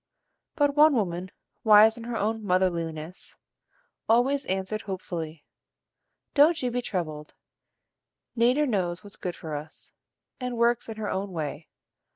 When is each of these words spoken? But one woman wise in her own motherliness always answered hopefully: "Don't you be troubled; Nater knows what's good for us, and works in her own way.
But 0.55 0.75
one 0.75 0.95
woman 0.95 1.29
wise 1.63 1.95
in 1.95 2.05
her 2.05 2.17
own 2.17 2.43
motherliness 2.43 3.35
always 4.09 4.47
answered 4.47 4.81
hopefully: 4.81 5.43
"Don't 6.33 6.59
you 6.63 6.71
be 6.71 6.81
troubled; 6.81 7.35
Nater 8.35 8.65
knows 8.65 9.03
what's 9.03 9.15
good 9.15 9.35
for 9.35 9.55
us, 9.55 9.93
and 10.39 10.57
works 10.57 10.89
in 10.89 10.97
her 10.97 11.11
own 11.11 11.31
way. 11.33 11.67